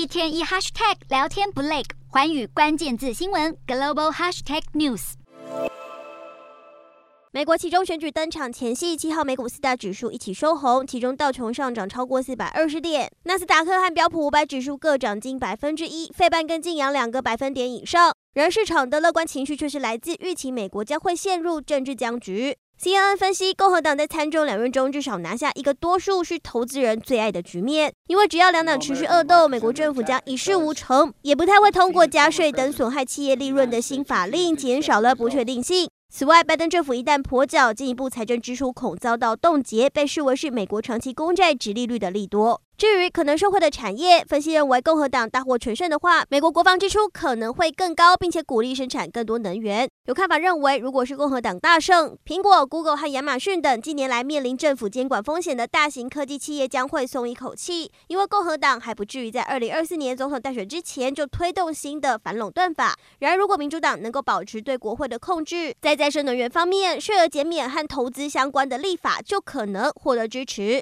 [0.00, 5.12] 一天一 hashtag 聊天不累，寰宇关键字新闻 global hashtag news。
[7.32, 18.14] 美国期中选举登场前夕，七号美股四大指数一起收红，其中道琼上涨超过四百二十点，纳斯达克和标普五百指数各涨近百分之一，费半跟晋阳两个百分点以上。
[18.32, 22.56] 然而，市场的乐观情绪却是来自预期美国将会陷入政治僵局。
[22.82, 35.90] CNN 分析，共和党在参众两院中至少拿下一个多数是投资人最爱的局面，因为只要两党持续恶斗，美国政府将一事无成，也不太会通过加税等损害企业利润的新法令，减少了不确定性。
[36.10, 42.62] 此外，拜登政府一旦跛脚，进一步财政支出恐遭到冻结，被视为是美国长期公债殖利率的利多。
[42.80, 49.86] 至于可能受惠的产业，分析认为，共和党大获全胜的话，美国国防支出可能会更高，并且鼓励生产更多能源。
[50.06, 62.96] 有看法认为，如果是共和党大胜，苹果、Google 和亚马逊等近年来面临政府监管风险的大型科技企业将会松一口气，因为共和党还不至于在二零二四年总统大选之前就推动新的反垄断法。
[63.18, 70.78] 然而，如果民主党能够保持对国会的控制，在再生能源方面，税额减免和投资相关的立法就可能获得支持。